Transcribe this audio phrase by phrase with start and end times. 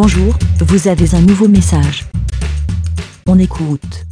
[0.00, 2.04] Bonjour, vous avez un nouveau message.
[3.26, 4.06] On écoute.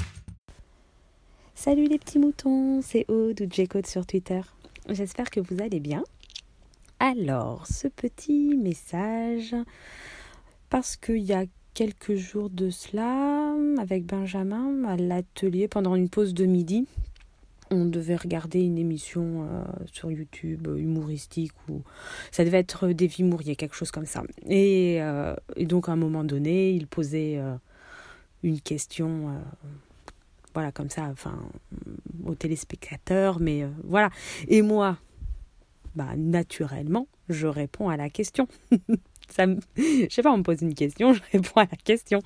[1.55, 4.41] Salut les petits moutons, c'est Aude ou J-Code sur Twitter.
[4.89, 6.03] J'espère que vous allez bien.
[6.99, 9.55] Alors, ce petit message,
[10.71, 16.35] parce qu'il y a quelques jours de cela, avec Benjamin, à l'atelier, pendant une pause
[16.35, 16.89] de midi,
[17.71, 21.83] on devait regarder une émission euh, sur YouTube euh, humoristique ou
[22.31, 24.23] ça devait être des vies Mourier, quelque chose comme ça.
[24.49, 27.41] Et, euh, donc à un moment donné, il posait
[28.43, 29.43] une question,
[30.55, 31.39] voilà comme ça, enfin
[32.25, 34.11] aux téléspectateurs, mais voilà.
[34.49, 34.99] Et moi,
[35.95, 38.47] bah naturellement, je réponds à la question.
[39.29, 39.59] ça me...
[39.77, 42.21] je sais pas, on me pose une question, je réponds à la question.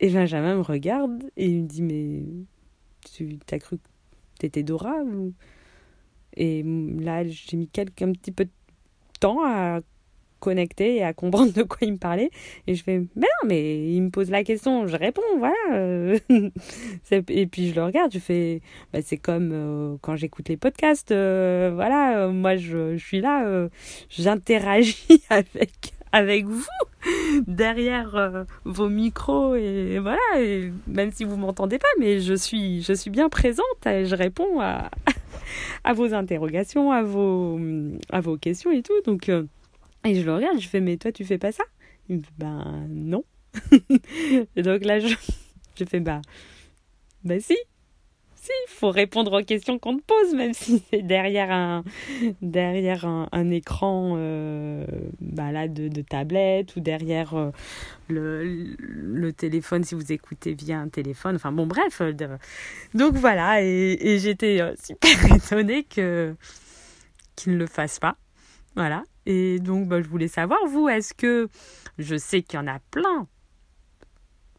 [0.00, 2.22] Et Benjamin me regarde et il me dit mais
[3.12, 3.78] tu as cru
[4.44, 4.96] t'étais Dora
[6.36, 6.62] Et
[7.00, 8.50] là, j'ai mis quelques, un petit peu de
[9.20, 9.80] temps à
[10.40, 12.30] connecter et à comprendre de quoi il me parlait.
[12.66, 16.16] Et je fais, mais non, mais il me pose la question, je réponds, voilà.
[17.10, 18.60] et puis je le regarde, je fais,
[18.92, 23.68] bah, c'est comme euh, quand j'écoute les podcasts, euh, voilà, moi je, je, suis là,
[24.10, 26.62] j'interagis avec avec vous
[27.46, 30.18] derrière euh, vos micros et voilà
[30.86, 34.60] même si vous m'entendez pas mais je suis je suis bien présente et je réponds
[34.60, 34.90] à
[35.84, 37.58] à vos interrogations à vos
[38.10, 39.00] à vos questions et tout.
[39.04, 39.44] Donc euh,
[40.04, 41.64] et je le regarde je fais mais toi tu fais pas ça?
[42.08, 43.24] Il me dit ben non.
[44.56, 45.14] Et donc là je
[45.76, 46.20] je fais bah
[47.22, 47.56] ben si
[48.66, 51.84] il faut répondre aux questions qu'on te pose, même si c'est derrière un,
[52.42, 54.84] derrière un, écran euh,
[55.20, 57.50] bah là, de, de, tablette ou derrière euh,
[58.08, 61.36] le, le, téléphone si vous écoutez via un téléphone.
[61.36, 62.00] Enfin bon, bref.
[62.00, 62.12] Euh,
[62.94, 66.34] donc voilà, et, et j'étais super étonnée que,
[67.36, 68.16] qu'il ne le fasse pas.
[68.76, 69.04] Voilà.
[69.26, 71.48] Et donc, bah, je voulais savoir, vous, est-ce que
[71.98, 73.26] je sais qu'il y en a plein,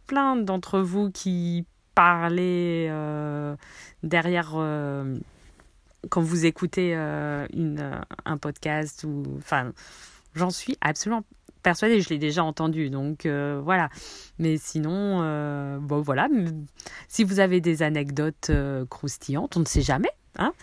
[0.08, 3.55] plein d'entre vous qui parler euh,
[4.03, 5.17] derrière euh,
[6.09, 9.71] quand vous écoutez euh, une, un podcast ou enfin
[10.36, 11.23] j'en suis absolument
[11.64, 12.02] persuadée.
[12.02, 13.89] Je l'ai déjà entendu donc voilà.
[14.37, 16.27] Mais sinon bon voilà.
[17.08, 18.52] Si vous avez des anecdotes
[18.89, 20.53] croustillantes on ne sait jamais hein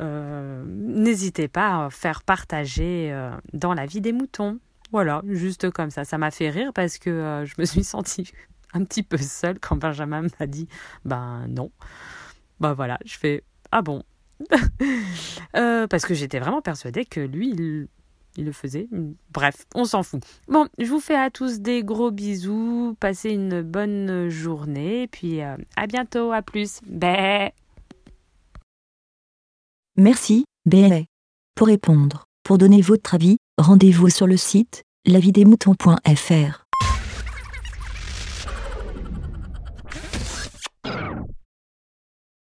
[0.00, 3.12] n'hésitez pas à faire partager
[3.52, 4.58] dans la vie des moutons.
[4.90, 6.04] Voilà juste comme ça.
[6.06, 8.32] Ça m'a fait rire parce que je me suis sentie
[8.74, 10.68] un petit peu seule quand Benjamin m'a dit
[11.04, 11.70] ben non.
[12.60, 14.02] Ben voilà, je fais ah bon?
[15.56, 17.50] euh, parce que j'étais vraiment persuadée que lui,
[18.36, 18.88] il, le faisait.
[19.30, 20.22] Bref, on s'en fout.
[20.46, 22.96] Bon, je vous fais à tous des gros bisous.
[23.00, 25.08] Passez une bonne journée.
[25.08, 26.80] Puis euh, à bientôt, à plus.
[26.86, 27.50] Bé.
[29.96, 31.06] Merci, Bé.
[31.56, 36.67] Pour répondre, pour donner votre avis, rendez-vous sur le site lavidemouton.fr.